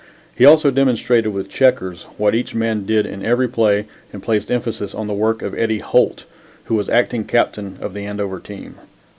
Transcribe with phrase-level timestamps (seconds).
[0.35, 4.95] He also demonstrated with checkers what each man did in every play and placed emphasis
[4.95, 6.25] on the work of Eddie Holt,
[6.63, 8.77] who was acting captain of the Andover team.